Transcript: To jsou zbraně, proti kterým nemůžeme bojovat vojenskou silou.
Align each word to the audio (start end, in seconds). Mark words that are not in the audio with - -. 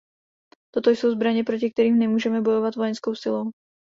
To 0.73 0.89
jsou 0.89 1.11
zbraně, 1.11 1.43
proti 1.43 1.71
kterým 1.71 1.99
nemůžeme 1.99 2.41
bojovat 2.41 2.75
vojenskou 2.75 3.15
silou. 3.15 3.51